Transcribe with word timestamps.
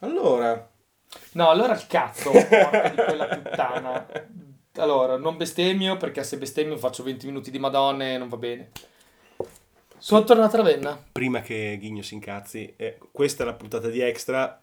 Allora, 0.00 0.70
No, 1.32 1.48
allora 1.50 1.74
il 1.74 1.86
cazzo, 1.86 2.30
porca 2.30 2.88
di 2.88 2.96
quella 2.96 3.26
puttana. 3.26 4.06
Allora, 4.76 5.16
non 5.16 5.36
bestemmio 5.36 5.96
perché 5.96 6.22
se 6.22 6.38
bestemmio 6.38 6.76
faccio 6.76 7.02
20 7.02 7.26
minuti 7.26 7.50
di 7.50 7.58
madonne 7.58 8.14
e 8.14 8.18
non 8.18 8.28
va 8.28 8.36
bene. 8.36 8.70
Sono 9.98 10.24
tornato 10.24 10.56
a 10.56 10.58
Ravenna. 10.60 11.04
prima 11.12 11.40
che 11.40 11.76
Ghigno 11.78 12.02
si 12.02 12.14
incazzi, 12.14 12.72
eh, 12.76 12.98
questa 13.12 13.42
è 13.42 13.46
la 13.46 13.52
puntata 13.52 13.88
di 13.88 14.00
Extra 14.00 14.62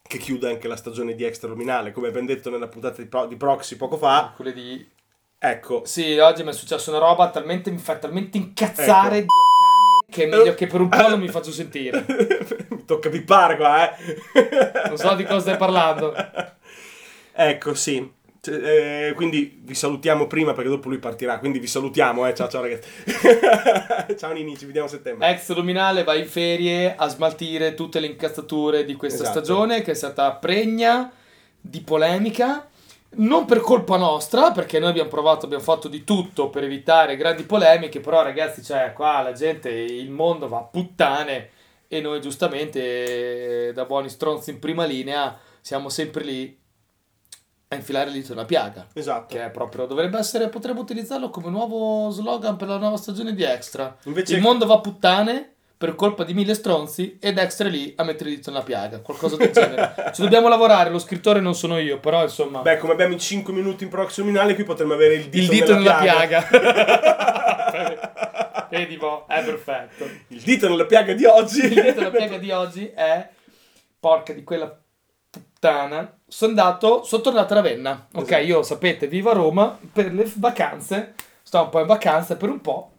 che 0.00 0.16
chiude 0.16 0.48
anche 0.48 0.68
la 0.68 0.76
stagione 0.76 1.14
di 1.14 1.24
Extra 1.24 1.48
Luminale, 1.48 1.92
come 1.92 2.08
abbiamo 2.08 2.26
detto 2.26 2.48
nella 2.48 2.68
puntata 2.68 3.02
di, 3.02 3.08
Pro- 3.08 3.26
di 3.26 3.36
Proxy 3.36 3.76
poco 3.76 3.98
fa. 3.98 4.32
Quelle 4.34 4.54
di... 4.54 4.88
Ecco, 5.40 5.84
Sì, 5.84 6.16
oggi 6.16 6.42
mi 6.42 6.48
è 6.48 6.52
successa 6.52 6.90
una 6.90 7.00
roba 7.00 7.28
talmente, 7.28 7.70
mi 7.70 7.78
fa 7.78 7.98
talmente 7.98 8.38
incazzare 8.38 9.18
Ecco. 9.18 9.34
Che 10.10 10.24
è 10.24 10.26
meglio 10.26 10.54
che 10.54 10.66
per 10.66 10.80
un 10.80 10.88
po' 10.88 11.08
non 11.08 11.20
mi 11.20 11.28
faccio 11.28 11.52
sentire. 11.52 12.04
mi 12.70 12.84
tocca 12.86 13.10
pippare 13.10 13.56
qua, 13.56 13.90
eh. 13.94 14.88
Non 14.88 14.96
so 14.96 15.14
di 15.14 15.24
cosa 15.24 15.40
stai 15.40 15.56
parlando. 15.58 16.14
Ecco, 17.32 17.74
sì. 17.74 18.16
Eh, 18.50 19.12
quindi 19.14 19.60
vi 19.62 19.74
salutiamo 19.74 20.26
prima 20.26 20.54
perché 20.54 20.70
dopo 20.70 20.88
lui 20.88 20.98
partirà. 20.98 21.38
Quindi 21.38 21.58
vi 21.58 21.66
salutiamo, 21.66 22.26
eh. 22.26 22.34
Ciao, 22.34 22.48
ciao 22.48 22.62
ragazzi. 22.62 22.88
ciao 24.16 24.32
Nini, 24.32 24.56
ci 24.56 24.64
vediamo 24.64 24.86
a 24.86 24.90
settembre. 24.90 25.28
Ex 25.28 25.50
Luminale 25.54 26.04
va 26.04 26.14
in 26.14 26.26
ferie 26.26 26.94
a 26.96 27.06
smaltire 27.08 27.74
tutte 27.74 28.00
le 28.00 28.06
incazzature 28.06 28.84
di 28.86 28.94
questa 28.94 29.24
Esatto. 29.24 29.44
stagione 29.44 29.82
che 29.82 29.90
è 29.90 29.94
stata 29.94 30.32
pregna 30.32 31.12
di 31.60 31.80
polemica. 31.82 32.66
Non 33.10 33.46
per 33.46 33.60
colpa 33.60 33.96
nostra, 33.96 34.52
perché 34.52 34.78
noi 34.78 34.90
abbiamo 34.90 35.08
provato, 35.08 35.46
abbiamo 35.46 35.62
fatto 35.62 35.88
di 35.88 36.04
tutto 36.04 36.50
per 36.50 36.64
evitare 36.64 37.16
grandi 37.16 37.42
polemiche, 37.44 38.00
però 38.00 38.22
ragazzi, 38.22 38.62
cioè 38.62 38.92
qua 38.92 39.22
la 39.22 39.32
gente, 39.32 39.70
il 39.70 40.10
mondo 40.10 40.46
va 40.46 40.58
a 40.58 40.62
puttane 40.62 41.50
e 41.88 42.00
noi 42.00 42.20
giustamente, 42.20 43.72
da 43.72 43.86
buoni 43.86 44.08
stronzi 44.08 44.50
in 44.50 44.58
prima 44.58 44.84
linea, 44.84 45.36
siamo 45.60 45.88
sempre 45.88 46.22
lì 46.22 46.56
a 47.68 47.74
infilare 47.74 48.08
il 48.08 48.14
dito 48.14 48.34
nella 48.34 48.46
piaga. 48.46 48.86
Esatto. 48.92 49.34
Che 49.34 49.44
è 49.44 49.50
proprio, 49.50 49.86
dovrebbe 49.86 50.18
essere, 50.18 50.48
potremmo 50.48 50.80
utilizzarlo 50.80 51.30
come 51.30 51.50
nuovo 51.50 52.10
slogan 52.10 52.56
per 52.56 52.68
la 52.68 52.78
nuova 52.78 52.96
stagione 52.96 53.34
di 53.34 53.42
Extra. 53.42 53.96
Invece 54.04 54.36
Il 54.36 54.42
mondo 54.42 54.66
va 54.66 54.74
a 54.74 54.80
puttane 54.80 55.54
per 55.78 55.94
colpa 55.94 56.24
di 56.24 56.34
mille 56.34 56.54
stronzi 56.54 57.18
ed 57.20 57.38
Extra 57.38 57.68
lì 57.68 57.94
a 57.96 58.02
mettere 58.02 58.30
il 58.30 58.36
dito 58.36 58.50
nella 58.50 58.64
piaga, 58.64 58.98
qualcosa 58.98 59.36
del 59.36 59.52
genere. 59.52 60.10
Ci 60.12 60.22
dobbiamo 60.22 60.48
lavorare, 60.48 60.90
lo 60.90 60.98
scrittore 60.98 61.38
non 61.38 61.54
sono 61.54 61.78
io, 61.78 62.00
però 62.00 62.22
insomma... 62.22 62.62
Beh, 62.62 62.78
come 62.78 62.94
abbiamo 62.94 63.12
in 63.12 63.20
5 63.20 63.52
minuti 63.52 63.84
in 63.84 63.90
Proxy 63.90 64.20
Luminale, 64.22 64.56
qui 64.56 64.64
potremmo 64.64 64.94
avere 64.94 65.14
il 65.14 65.28
dito, 65.28 65.52
il 65.52 65.58
dito 65.60 65.74
nella, 65.74 65.98
piaga. 65.98 66.42
piaga. 66.42 67.06
Vedi, 68.70 68.96
boh, 68.96 69.24
è 69.28 69.44
perfetto. 69.44 70.04
il 70.26 70.42
dito 70.42 70.68
nella 70.68 70.84
piaga 70.84 71.12
di 71.12 71.24
oggi. 71.24 71.60
Il 71.60 71.68
dito 71.68 72.00
nella 72.00 72.10
piaga 72.10 72.38
di 72.38 72.50
oggi 72.50 72.90
è... 72.92 73.28
Porca 74.00 74.32
di 74.32 74.42
quella 74.42 74.76
puttana. 75.30 76.18
Sono 76.26 76.50
andato, 76.50 77.04
sono 77.04 77.22
tornato 77.22 77.52
a 77.52 77.56
Ravenna. 77.56 78.08
Ok, 78.14 78.30
Esatto. 78.30 78.42
io 78.42 78.62
sapete, 78.64 79.06
vivo 79.06 79.30
a 79.30 79.34
Roma 79.34 79.78
per 79.92 80.12
le 80.12 80.28
vacanze. 80.34 81.14
Sto 81.42 81.62
un 81.62 81.68
po' 81.68 81.80
in 81.80 81.86
vacanza 81.86 82.36
per 82.36 82.48
un 82.48 82.60
po'. 82.60 82.92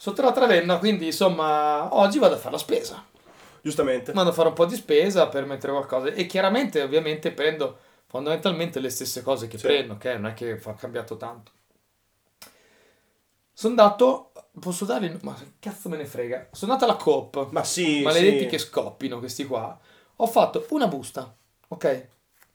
Sono 0.00 0.14
tornato 0.14 0.38
a 0.38 0.42
Ravenna, 0.46 0.78
quindi 0.78 1.06
insomma, 1.06 1.92
oggi 1.96 2.18
vado 2.20 2.34
a 2.36 2.38
fare 2.38 2.52
la 2.52 2.58
spesa. 2.58 3.04
Giustamente. 3.60 4.12
Vado 4.12 4.30
a 4.30 4.32
fare 4.32 4.48
un 4.48 4.54
po' 4.54 4.64
di 4.64 4.76
spesa 4.76 5.26
per 5.28 5.44
mettere 5.44 5.72
qualcosa. 5.72 6.08
E 6.12 6.26
chiaramente, 6.26 6.80
ovviamente, 6.82 7.32
prendo 7.32 7.76
fondamentalmente 8.06 8.78
le 8.78 8.90
stesse 8.90 9.22
cose 9.22 9.48
che 9.48 9.58
Sì. 9.58 9.66
prendo, 9.66 9.94
ok? 9.94 10.04
Non 10.04 10.26
è 10.26 10.34
che 10.34 10.56
fa 10.56 10.74
cambiato 10.74 11.16
tanto. 11.16 11.50
Sono 13.52 13.70
andato. 13.74 14.32
Posso 14.60 14.84
dare. 14.84 15.06
il- 15.06 15.18
Ma 15.22 15.34
che 15.34 15.52
cazzo 15.58 15.88
me 15.88 15.96
ne 15.96 16.06
frega? 16.06 16.48
Sono 16.52 16.72
andato 16.72 16.90
alla 16.90 17.00
Coop. 17.00 17.48
Ma 17.50 17.64
sì, 17.64 18.02
Maledetti 18.02 18.44
sì. 18.44 18.46
che 18.46 18.58
scoppino 18.58 19.18
questi 19.18 19.44
qua. 19.44 19.76
Ho 20.16 20.26
fatto 20.26 20.64
una 20.70 20.86
busta, 20.86 21.34
ok? 21.68 22.06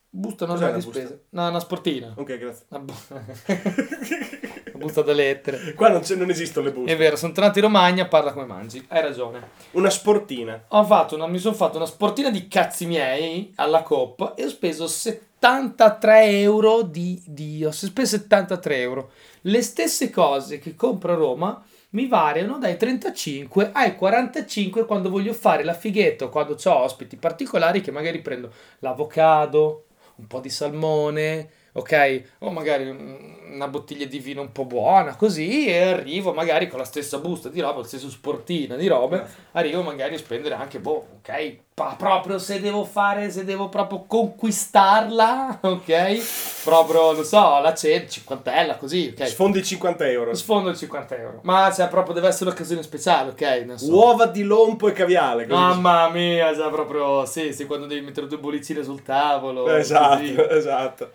Busta 0.10 0.46
normale 0.46 0.72
una 0.72 0.80
di 0.80 0.86
busta? 0.86 1.00
spesa. 1.02 1.20
No, 1.30 1.48
una 1.50 1.60
sportina. 1.60 2.14
Ok, 2.16 2.38
grazie. 2.38 2.66
Una, 2.70 2.80
bu- 2.80 2.94
busta 4.84 5.02
da 5.02 5.14
lettere. 5.14 5.74
Qua 5.76 5.90
non, 5.90 6.02
c'è- 6.02 6.16
non 6.16 6.30
esistono 6.30 6.66
le 6.66 6.72
È 6.72 6.76
buste. 6.76 6.96
vero, 6.96 7.16
sono 7.16 7.34
tornato 7.34 7.58
in 7.60 7.66
Romagna, 7.66 8.06
parla 8.08 8.32
come 8.34 8.46
mangi. 8.46 8.86
Hai 8.90 9.02
ragione. 9.02 9.50
Una 9.72 9.90
sportina. 9.90 10.64
Ho 10.70 10.84
fatto 10.86 11.16
una, 11.16 11.28
mi 11.28 11.40
sono 11.40 11.56
fatto 11.56 11.78
una 11.78 11.86
sportina 11.86 12.30
di 12.30 12.48
cazzi 12.48 12.86
miei 12.86 13.52
alla 13.56 13.82
Coop 13.82 14.34
e 14.36 14.46
ho 14.46 14.50
speso 14.50 14.88
73 14.88 16.40
euro 16.40 16.82
di 16.84 17.22
Dio. 17.26 17.70
Ho 17.70 17.72
speso 17.72 18.18
73 18.18 18.78
euro. 18.80 19.12
Le 19.42 19.62
stesse 19.62 20.10
cose 20.10 20.60
che 20.60 20.76
compro 20.76 21.14
a 21.14 21.16
Roma 21.16 21.64
mi 21.92 22.08
variano 22.08 22.58
dai 22.58 22.76
35 22.78 23.70
ai 23.72 23.96
45 23.96 24.86
quando 24.86 25.10
voglio 25.10 25.34
fare 25.34 25.64
la 25.64 25.74
fighetta 25.76 26.26
o 26.26 26.30
quando 26.30 26.58
ho 26.64 26.76
ospiti 26.80 27.18
particolari 27.18 27.82
che 27.82 27.92
magari 27.92 28.20
prendo 28.22 28.52
l'avocado, 28.80 29.86
un 30.16 30.28
po' 30.28 30.40
di 30.40 30.50
salmone, 30.50 31.50
ok? 31.74 32.24
O 32.40 32.50
magari 32.52 32.88
un- 32.90 33.42
una 33.54 33.68
bottiglia 33.68 34.06
di 34.08 34.18
vino 34.18 34.42
un 34.42 34.52
po' 34.52 34.66
buona, 34.66 35.16
così 35.16 35.68
e 35.68 35.80
arrivo 35.92 36.34
magari 36.34 36.68
con 36.68 36.80
la 36.80 36.86
stessa 36.86 37.20
busta 37.20 37.50
di 37.50 37.60
roba, 37.62 37.82
la 37.82 37.86
stessa 37.86 38.10
sportina 38.10 38.76
di 38.76 38.88
robe, 38.88 39.24
arrivo 39.52 39.84
magari 39.84 40.16
a 40.16 40.18
spendere 40.18 40.56
anche, 40.56 40.80
boh, 40.80 41.06
ok? 41.20 41.58
Pa- 41.76 41.96
proprio 41.98 42.40
se 42.40 42.60
devo 42.60 42.84
fare, 42.84 43.30
se 43.30 43.44
devo 43.46 43.70
proprio 43.70 44.06
conquistarla, 44.08 45.60
ok? 45.62 46.64
Proprio, 46.64 47.12
non 47.14 47.24
so, 47.24 47.60
la 47.60 47.74
cena, 47.76 48.08
cinquantella, 48.08 48.78
così, 48.78 49.14
ok? 49.16 49.28
Sfondi 49.28 49.60
i 49.60 49.64
50 49.64 50.08
euro. 50.10 50.34
Sfondo 50.34 50.70
il 50.70 50.78
50 50.78 51.16
euro. 51.18 51.40
Ma 51.44 51.72
cioè, 51.72 51.88
proprio 51.90 52.14
deve 52.16 52.28
essere 52.30 52.46
un'occasione 52.50 52.82
speciale, 52.84 53.32
ok? 53.32 53.78
So. 53.78 53.92
Uova 53.92 54.26
di 54.26 54.44
lompo 54.44 54.88
e 54.88 54.94
caviale. 54.94 55.46
così. 55.46 55.60
Mamma 55.60 56.10
mia, 56.10 56.54
già 56.56 56.70
proprio, 56.70 57.26
sì, 57.26 57.54
sì, 57.54 57.66
quando 57.66 57.86
devi 57.86 58.02
mettere 58.02 58.28
due 58.28 58.38
bollicine 58.38 58.84
sul 58.84 59.04
tavolo. 59.04 59.68
Esatto, 59.76 60.18
così. 60.22 60.36
esatto. 60.50 61.12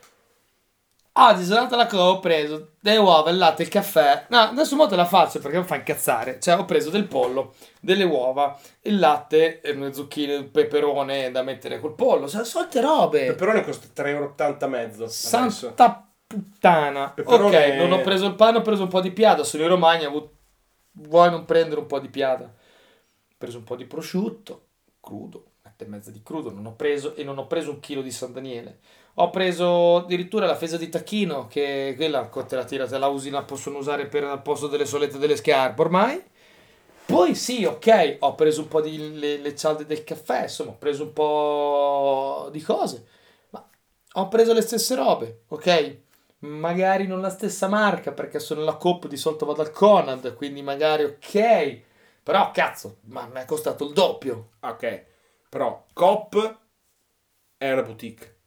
Sono 1.19 1.57
andato 1.61 1.75
alla 1.75 1.87
Coop, 1.87 2.17
ho 2.17 2.21
preso 2.21 2.71
delle 2.81 2.99
uova, 2.99 3.31
il 3.31 3.39
latte, 3.39 3.63
il 3.63 3.69
caffè. 3.69 4.27
No, 4.29 4.39
adesso 4.39 4.77
mo 4.77 4.87
te 4.87 4.95
la 4.95 5.05
faccio 5.05 5.41
perché 5.41 5.59
mi 5.59 5.65
fa 5.65 5.75
incazzare. 5.77 6.39
Cioè, 6.41 6.57
ho 6.59 6.65
preso 6.65 6.91
del 6.91 7.07
pollo, 7.07 7.55
delle 7.81 8.05
uova, 8.05 8.57
il 8.83 8.99
latte, 8.99 9.61
e 9.61 9.75
le 9.75 9.93
zucchine, 9.93 10.35
il 10.35 10.45
peperone 10.49 11.31
da 11.33 11.43
mettere 11.43 11.81
col 11.81 11.95
pollo. 11.95 12.29
Solite 12.29 12.79
Il 12.79 12.85
robe. 12.85 13.27
peperone 13.27 13.65
costa 13.65 13.89
3,80 13.93 14.07
euro 14.11 14.69
mezzo. 14.69 15.03
adesso. 15.05 15.29
Santa 15.29 16.09
puttana. 16.27 17.11
Peperone- 17.11 17.57
Ok, 17.69 17.75
non 17.75 17.93
ho 17.93 18.01
preso 18.03 18.27
il 18.27 18.35
pane, 18.35 18.59
ho 18.59 18.63
preso 18.63 18.83
un 18.83 18.89
po' 18.89 19.01
di 19.01 19.11
piada. 19.11 19.43
Sono 19.43 19.65
in 19.65 19.69
Romagna, 19.71 20.07
avuto- 20.07 20.37
vuoi 20.93 21.31
non 21.31 21.45
prendere 21.45 21.81
un 21.81 21.87
po' 21.87 21.99
di 21.99 22.09
piada? 22.09 22.45
Ho 22.45 23.35
preso 23.37 23.59
un 23.59 23.65
po' 23.65 23.77
di 23.77 23.87
prosciutto, 23.87 24.67
crudo, 25.01 25.45
mette 25.65 25.85
e 25.85 25.89
mezza 25.89 26.11
di 26.11 26.23
crudo, 26.23 26.53
non 26.53 26.67
ho 26.67 26.75
preso 26.75 27.15
e 27.17 27.25
non 27.25 27.39
ho 27.39 27.47
preso 27.47 27.71
un 27.71 27.81
chilo 27.81 28.03
di 28.03 28.11
San 28.13 28.33
Daniele. 28.33 28.79
Ho 29.21 29.31
preso 29.31 29.97
addirittura 29.97 30.47
la 30.47 30.55
fesa 30.55 30.77
di 30.77 30.89
tacchino, 30.89 31.49
che 31.49 31.95
quella 31.97 32.27
te 32.29 32.55
la 32.55 32.65
tira, 32.65 32.87
te 32.87 32.99
la 32.99 33.09
usi, 33.09 33.31
la 33.31 33.43
possono 33.43 33.79
usare 33.79 34.07
per 34.07 34.23
al 34.23 34.43
posto 34.43 34.69
delle 34.69 34.87
solette 34.87 35.19
delle 35.19 35.35
scarpe 35.37 35.81
ormai. 35.81 36.23
Poi 37.05 37.35
sì, 37.35 37.65
ok, 37.65 38.19
ho 38.21 38.35
preso 38.37 38.61
un 38.61 38.69
po' 38.69 38.81
di 38.81 39.19
le, 39.19 39.39
le 39.39 39.57
cialde 39.57 39.87
del 39.87 40.05
caffè, 40.05 40.43
insomma, 40.43 40.71
ho 40.71 40.77
preso 40.79 41.03
un 41.05 41.13
po' 41.13 42.49
di 42.53 42.61
cose. 42.61 43.07
Ma 43.51 43.69
ho 44.13 44.29
preso 44.29 44.53
le 44.53 44.61
stesse 44.61 44.95
robe, 44.95 45.43
ok? 45.49 45.97
Magari 46.41 47.07
non 47.09 47.21
la 47.21 47.31
stessa 47.31 47.67
marca, 47.67 48.13
perché 48.13 48.39
sono 48.39 48.63
la 48.63 48.77
Coop, 48.77 49.09
di 49.09 49.17
solito 49.17 49.47
vado 49.47 49.63
al 49.63 49.73
Conad, 49.73 50.35
quindi 50.35 50.63
magari 50.63 51.03
ok. 51.05 51.81
Però 52.23 52.51
cazzo, 52.53 52.99
ma 53.07 53.27
mi 53.27 53.41
è 53.41 53.45
costato 53.47 53.85
il 53.85 53.93
doppio. 53.95 54.51
Ok. 54.61 55.05
Però 55.49 55.87
Coop 55.93 56.59
è 57.57 57.73
una 57.73 57.83
boutique. 57.83 58.38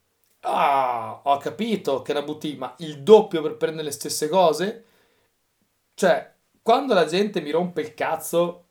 Ah, 0.44 1.22
ho 1.24 1.38
capito 1.38 2.02
che 2.02 2.12
una 2.12 2.24
boutique, 2.24 2.58
ma 2.58 2.74
il 2.80 3.04
doppio 3.04 3.42
per 3.42 3.58
prendere 3.58 3.84
le 3.86 3.92
stesse 3.92 4.28
cose? 4.28 4.86
Cioè, 5.94 6.34
quando 6.62 6.94
la 6.94 7.06
gente 7.06 7.42
mi 7.42 7.52
rompe 7.52 7.82
il 7.82 7.94
cazzo, 7.94 8.66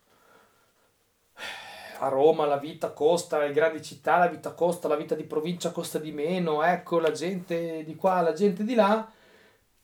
a 1.98 2.08
Roma 2.08 2.46
la 2.46 2.56
vita 2.56 2.90
costa, 2.92 3.38
le 3.38 3.52
grandi 3.52 3.82
città 3.82 4.18
la 4.18 4.26
vita 4.28 4.52
costa, 4.52 4.88
la 4.88 4.96
vita 4.96 5.14
di 5.14 5.24
provincia 5.24 5.70
costa 5.70 5.98
di 5.98 6.12
meno, 6.12 6.62
ecco 6.62 6.98
la 6.98 7.12
gente 7.12 7.84
di 7.84 7.94
qua, 7.94 8.20
la 8.20 8.32
gente 8.32 8.64
di 8.64 8.74
là, 8.74 9.08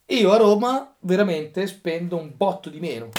io 0.06 0.32
a 0.32 0.36
Roma 0.36 0.94
veramente 1.00 1.66
spendo 1.66 2.16
un 2.16 2.32
botto 2.34 2.70
di 2.70 2.80
meno. 2.80 3.10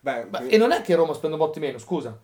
Beh, 0.00 0.26
Ma- 0.30 0.46
e 0.46 0.56
non 0.58 0.72
è 0.72 0.82
che 0.82 0.92
a 0.92 0.96
Roma 0.96 1.14
spendo 1.14 1.36
un 1.36 1.42
botto 1.42 1.58
di 1.58 1.66
meno, 1.66 1.78
scusa. 1.78 2.18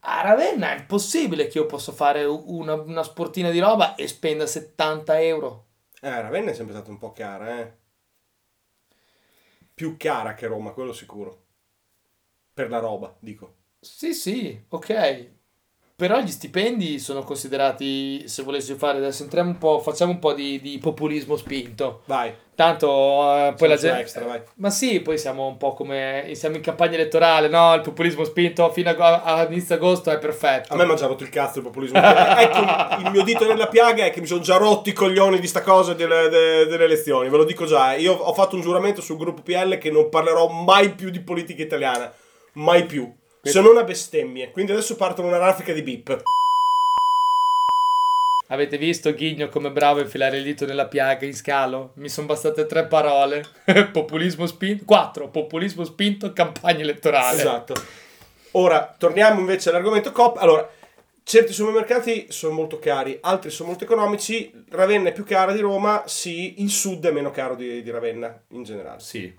A 0.00 0.22
Ravenna 0.22 0.72
è 0.74 0.78
impossibile 0.80 1.46
che 1.46 1.58
io 1.58 1.66
possa 1.66 1.92
fare 1.92 2.24
una, 2.24 2.74
una 2.74 3.04
sportina 3.04 3.50
di 3.50 3.60
roba 3.60 3.94
e 3.94 4.08
spenda 4.08 4.44
70 4.44 5.20
euro. 5.22 5.66
eh, 6.02 6.20
Ravenna 6.22 6.50
è 6.50 6.54
sempre 6.54 6.74
stata 6.74 6.90
un 6.90 6.98
po' 6.98 7.12
cara, 7.12 7.60
eh. 7.60 7.76
Più 9.74 9.96
cara 9.96 10.34
che 10.34 10.46
Roma, 10.46 10.72
quello 10.72 10.92
sicuro. 10.92 11.46
Per 12.52 12.68
la 12.68 12.78
roba, 12.78 13.16
dico. 13.20 13.54
Sì, 13.80 14.14
sì, 14.14 14.64
ok. 14.68 15.36
Però 15.98 16.20
gli 16.20 16.30
stipendi 16.30 17.00
sono 17.00 17.24
considerati, 17.24 18.28
se 18.28 18.44
volessi 18.44 18.72
fare, 18.74 18.98
adesso 18.98 19.24
entriamo 19.24 19.50
un 19.50 19.58
po', 19.58 19.80
facciamo 19.80 20.12
un 20.12 20.20
po' 20.20 20.32
di, 20.32 20.60
di 20.60 20.78
populismo 20.78 21.34
spinto. 21.34 22.02
Vai. 22.04 22.32
Tanto 22.54 22.86
eh, 23.34 23.54
poi 23.56 23.66
la 23.66 23.74
gente... 23.74 23.98
extra, 24.02 24.24
vai. 24.24 24.40
Ma 24.58 24.70
sì, 24.70 25.00
poi 25.00 25.18
siamo 25.18 25.48
un 25.48 25.56
po' 25.56 25.74
come... 25.74 26.30
Siamo 26.34 26.54
in 26.54 26.62
campagna 26.62 26.94
elettorale, 26.94 27.48
no? 27.48 27.74
Il 27.74 27.80
populismo 27.80 28.22
spinto 28.22 28.70
fino 28.70 28.90
a, 28.90 29.22
a 29.24 29.46
inizio 29.48 29.74
agosto 29.74 30.12
è 30.12 30.18
perfetto. 30.18 30.72
A 30.72 30.76
me 30.76 30.84
mi 30.86 30.92
ha 30.92 30.94
già 30.94 31.06
rotto 31.06 31.24
il 31.24 31.30
cazzo 31.30 31.58
il 31.58 31.64
populismo. 31.64 31.98
ecco, 31.98 33.00
il 33.02 33.10
mio 33.10 33.24
dito 33.24 33.44
nella 33.44 33.66
piaga 33.66 34.04
è 34.04 34.12
che 34.12 34.20
mi 34.20 34.28
sono 34.28 34.40
già 34.40 34.56
rotti 34.56 34.90
i 34.90 34.92
coglioni 34.92 35.40
di 35.40 35.48
sta 35.48 35.62
cosa 35.62 35.94
delle, 35.94 36.28
de- 36.28 36.66
delle 36.66 36.84
elezioni. 36.84 37.28
Ve 37.28 37.38
lo 37.38 37.44
dico 37.44 37.64
già. 37.66 37.94
eh. 37.94 38.02
Io 38.02 38.12
ho 38.12 38.32
fatto 38.34 38.54
un 38.54 38.62
giuramento 38.62 39.00
sul 39.00 39.16
gruppo 39.16 39.42
PL 39.42 39.78
che 39.78 39.90
non 39.90 40.10
parlerò 40.10 40.46
mai 40.46 40.90
più 40.90 41.10
di 41.10 41.18
politica 41.18 41.60
italiana. 41.60 42.12
Mai 42.52 42.86
più. 42.86 43.12
Se 43.42 43.60
non 43.60 43.76
a 43.76 43.84
bestemmie. 43.84 44.50
Quindi 44.50 44.72
adesso 44.72 44.96
partono 44.96 45.28
una 45.28 45.38
raffica 45.38 45.72
di 45.72 45.82
bip. 45.82 46.22
Avete 48.50 48.78
visto 48.78 49.12
Ghigno 49.12 49.48
come 49.48 49.70
bravo 49.70 49.98
a 49.98 50.02
infilare 50.02 50.38
il 50.38 50.42
dito 50.42 50.64
nella 50.64 50.86
piaga 50.86 51.26
in 51.26 51.34
scalo? 51.34 51.92
Mi 51.96 52.08
sono 52.08 52.26
bastate 52.26 52.64
tre 52.64 52.86
parole. 52.86 53.44
populismo 53.92 54.46
spinto. 54.46 54.84
Quattro. 54.84 55.28
Populismo 55.28 55.84
spinto, 55.84 56.32
campagna 56.32 56.80
elettorale. 56.80 57.40
Esatto. 57.40 57.74
Ora, 58.52 58.94
torniamo 58.96 59.40
invece 59.40 59.68
all'argomento 59.68 60.12
COP. 60.12 60.38
Allora, 60.38 60.68
certi 61.22 61.52
supermercati 61.52 62.28
sono 62.30 62.54
molto 62.54 62.78
cari, 62.78 63.18
altri 63.20 63.50
sono 63.50 63.68
molto 63.68 63.84
economici. 63.84 64.50
Ravenna 64.70 65.10
è 65.10 65.12
più 65.12 65.24
cara 65.24 65.52
di 65.52 65.60
Roma, 65.60 66.04
sì. 66.06 66.62
Il 66.62 66.70
sud 66.70 67.04
è 67.04 67.10
meno 67.10 67.30
caro 67.30 67.54
di, 67.54 67.82
di 67.82 67.90
Ravenna, 67.90 68.44
in 68.48 68.62
generale. 68.62 69.00
Sì. 69.00 69.30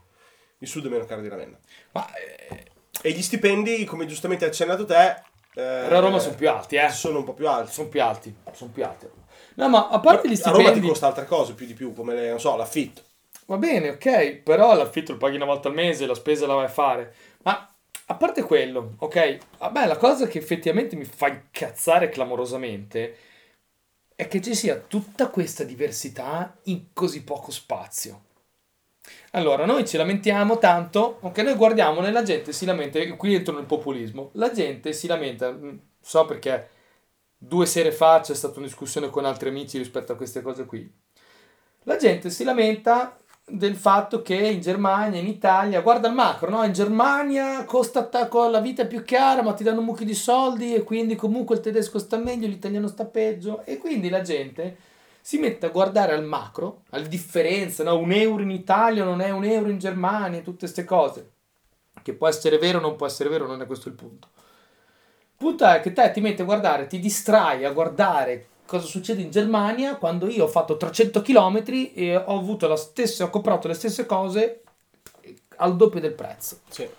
Il 0.60 0.68
sud 0.68 0.86
è 0.86 0.90
meno 0.90 1.06
caro 1.06 1.22
di 1.22 1.30
Ravenna. 1.30 1.58
Ma 1.94 2.08
eh, 2.14 2.66
E 3.02 3.12
gli 3.12 3.22
stipendi, 3.22 3.86
come 3.86 4.06
giustamente 4.06 4.44
hai 4.46 4.52
accennato 4.52 4.86
te, 4.86 5.10
eh, 5.10 5.22
però 5.54 5.98
a 5.98 6.00
Roma 6.00 6.20
sono 6.20 6.36
più 6.36 6.50
alti, 6.50 6.76
eh. 6.76 6.90
sono 6.90 7.20
un 7.20 7.24
po' 7.24 7.34
più 7.34 7.48
alti. 7.48 7.72
Sono 7.72 7.88
più 7.88 8.04
alti. 8.04 8.36
Sono 8.52 8.72
più 8.72 8.84
alti. 8.84 9.08
No, 9.56 9.70
ma 9.70 9.90
a 9.90 10.00
parte 10.00 10.30
gli 10.30 10.40
a 10.42 10.50
Roma 10.50 10.58
ti 10.58 10.64
stipendi... 10.64 10.88
costa 10.88 11.08
altre 11.08 11.26
cose 11.26 11.54
più 11.54 11.66
di 11.66 11.74
più, 11.74 11.94
come 11.94 12.14
le- 12.14 12.30
non 12.30 12.40
so, 12.40 12.56
l'affitto. 12.56 13.02
Va 13.46 13.58
bene, 13.58 13.90
ok, 13.90 14.36
però 14.38 14.76
l'affitto 14.76 15.14
lo 15.14 15.18
paghi 15.18 15.36
una 15.36 15.46
volta 15.46 15.70
al 15.70 15.74
mese, 15.74 16.06
la 16.06 16.14
spesa 16.14 16.46
la 16.46 16.54
vai 16.54 16.66
a 16.66 16.70
fare. 16.70 17.14
Ma 17.44 17.74
a 18.06 18.16
parte 18.16 18.44
quello, 18.44 18.94
ok, 19.00 19.38
a 19.60 19.70
me 19.72 19.88
la 19.88 19.98
cosa 19.98 20.28
che 20.28 20.38
effettivamente 20.38 20.96
mi 20.96 21.04
fa 21.04 21.28
incazzare 21.28 22.10
clamorosamente 22.10 23.18
è 24.16 24.28
che 24.28 24.42
ci 24.42 24.54
sia 24.54 24.76
tutta 24.76 25.30
questa 25.30 25.64
diversità 25.64 26.58
in 26.64 26.94
così 26.94 27.24
poco 27.24 27.52
spazio. 27.52 28.26
Allora, 29.32 29.66
noi 29.66 29.88
ci 29.88 29.98
lamentiamo 29.98 30.58
tanto, 30.58 31.20
ok, 31.22 31.38
noi 31.40 31.56
guardiamo 31.56 32.06
e 32.06 32.12
la 32.12 32.24
gente 32.24 32.52
si 32.52 32.66
lamenta, 32.66 33.00
qui 33.16 33.36
entro 33.36 33.54
nel 33.54 33.66
populismo, 33.66 34.32
la 34.34 34.52
gente 34.52 34.92
si 34.94 35.08
lamenta, 35.08 35.52
mm, 35.52 35.78
so 36.02 36.26
perché 36.26 36.70
due 37.38 37.66
sere 37.66 37.92
fa 37.92 38.20
c'è 38.22 38.34
stata 38.34 38.58
una 38.58 38.68
discussione 38.68 39.10
con 39.10 39.26
altri 39.26 39.50
amici 39.50 39.78
rispetto 39.78 40.14
a 40.14 40.16
queste 40.16 40.42
cose 40.42 40.66
qui. 40.66 40.92
La 41.84 41.96
gente 41.96 42.30
si 42.30 42.44
lamenta 42.44 43.18
del 43.46 43.76
fatto 43.76 44.22
che 44.22 44.36
in 44.36 44.62
Germania, 44.62 45.20
in 45.20 45.28
Italia, 45.28 45.82
guarda 45.82 46.08
il 46.08 46.14
macro, 46.14 46.50
no? 46.50 46.64
In 46.64 46.74
Germania 46.74 47.64
costa 47.66 48.00
attacco 48.00 48.48
la 48.48 48.60
vita 48.60 48.84
è 48.84 48.88
più 48.88 49.04
cara, 49.04 49.42
ma 49.42 49.54
ti 49.54 49.64
danno 49.64 49.80
un 49.80 49.86
mucchio 49.86 50.06
di 50.06 50.14
soldi 50.14 50.76
e 50.76 50.84
quindi 50.84 51.16
comunque 51.16 51.56
il 51.56 51.62
tedesco 51.62 52.00
sta 52.00 52.18
meglio, 52.18 52.48
l'italiano 52.48 52.88
sta 52.88 53.06
peggio 53.06 53.64
e 53.66 53.78
quindi 53.78 54.10
la 54.10 54.22
gente 54.22 54.78
si 55.30 55.38
mette 55.38 55.68
a 55.68 55.70
guardare 55.70 56.14
al 56.14 56.26
macro, 56.26 56.86
alle 56.90 57.08
differenze, 57.08 57.84
no? 57.84 57.96
Un 58.00 58.12
euro 58.12 58.42
in 58.42 58.50
Italia 58.50 59.04
non 59.04 59.22
è 59.22 59.30
un 59.30 59.44
euro 59.44 59.70
in 59.70 59.78
Germania, 59.78 60.42
tutte 60.42 60.62
queste 60.62 60.86
cose. 60.86 61.34
Che 62.02 62.14
può 62.14 62.28
essere 62.28 62.58
vero 62.58 62.80
o 62.80 62.82
non 62.82 62.96
può 62.96 63.06
essere 63.06 63.30
vero, 63.30 63.46
non 63.46 63.62
è 63.62 63.68
questo 63.68 63.90
il 63.90 63.94
punto. 63.94 64.28
Il 64.34 65.38
punto 65.38 65.66
è 65.66 65.82
che 65.82 65.94
te 65.94 66.10
ti 66.10 66.20
metti 66.20 66.42
a 66.42 66.46
guardare, 66.46 66.88
ti 66.88 66.98
distrai 66.98 67.64
a 67.64 67.72
guardare 67.74 68.48
cosa 68.66 68.88
succede 68.88 69.22
in 69.22 69.30
Germania 69.30 69.98
quando 69.98 70.28
io 70.28 70.46
ho 70.46 70.48
fatto 70.48 70.78
300 70.78 71.22
km 71.22 71.64
e 71.94 72.16
ho 72.16 72.40
avuto 72.40 72.68
la 72.68 72.76
stessa, 72.76 73.26
ho 73.26 73.30
comprato 73.30 73.68
le 73.68 73.76
stesse 73.76 74.08
cose 74.08 74.64
al 75.58 75.76
doppio 75.76 76.00
del 76.00 76.14
prezzo. 76.14 76.62
Sì. 76.70 76.90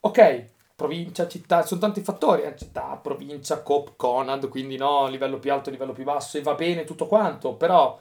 Ok, 0.00 0.44
provincia, 0.76 1.26
città, 1.26 1.62
sono 1.62 1.80
tanti 1.80 2.02
fattori, 2.02 2.42
eh, 2.42 2.54
città, 2.56 3.00
provincia, 3.02 3.62
COP, 3.62 3.94
Conad, 3.96 4.46
quindi 4.48 4.76
no, 4.76 5.08
livello 5.08 5.38
più 5.38 5.50
alto, 5.50 5.70
livello 5.70 5.92
più 5.92 6.04
basso, 6.04 6.36
e 6.36 6.42
va 6.42 6.54
bene 6.54 6.84
tutto 6.84 7.06
quanto, 7.06 7.54
però 7.54 7.98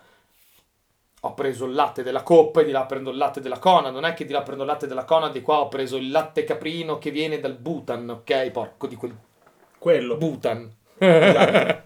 ho 1.21 1.33
preso 1.33 1.65
il 1.65 1.73
latte 1.73 2.03
della 2.03 2.21
Coop 2.21 2.57
e 2.57 2.65
di 2.65 2.71
là 2.71 2.85
prendo 2.85 3.09
il 3.09 3.17
latte 3.17 3.39
della 3.39 3.57
Conad, 3.57 3.93
non 3.93 4.05
è 4.05 4.13
che 4.13 4.25
di 4.25 4.33
là 4.33 4.43
prendo 4.43 4.63
il 4.63 4.69
latte 4.69 4.87
della 4.87 5.05
Conad, 5.05 5.31
di 5.31 5.41
qua 5.41 5.61
ho 5.61 5.69
preso 5.69 5.95
il 5.95 6.11
latte 6.11 6.43
caprino 6.43 6.99
che 6.99 7.09
viene 7.11 7.39
dal 7.39 7.55
Bhutan, 7.55 8.09
ok, 8.09 8.51
porco 8.51 8.87
di 8.87 8.95
quel 8.95 9.17
Quello. 9.77 10.17
Bhutan. 10.17 10.69
Esatto. 10.97 11.83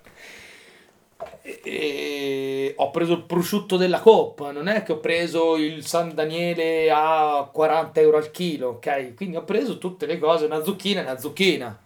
E- 1.63 2.73
ho 2.77 2.91
preso 2.91 3.13
il 3.13 3.23
prosciutto 3.23 3.77
della 3.77 3.99
Coop, 3.99 4.51
non 4.51 4.67
è 4.67 4.83
che 4.83 4.93
ho 4.93 4.99
preso 4.99 5.55
il 5.57 5.85
San 5.85 6.13
Daniele 6.13 6.89
a 6.91 7.49
40 7.51 7.99
euro 7.99 8.17
al 8.17 8.31
chilo, 8.31 8.69
ok? 8.69 9.13
Quindi 9.15 9.35
ho 9.37 9.43
preso 9.43 9.77
tutte 9.77 10.05
le 10.05 10.19
cose, 10.19 10.45
una 10.45 10.63
zucchina 10.63 11.01
è 11.01 11.03
una 11.03 11.17
zucchina, 11.17 11.77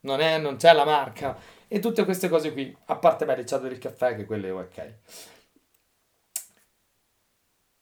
non, 0.00 0.20
è, 0.20 0.38
non 0.38 0.56
c'è 0.56 0.72
la 0.72 0.84
marca. 0.84 1.36
E 1.68 1.80
tutte 1.80 2.04
queste 2.04 2.28
cose 2.28 2.52
qui, 2.52 2.74
a 2.86 2.96
parte 2.96 3.24
beh, 3.24 3.36
le 3.36 3.46
ciotole 3.46 3.70
del 3.70 3.78
caffè, 3.78 4.16
che 4.16 4.24
quelle 4.24 4.50
ok. 4.50 4.92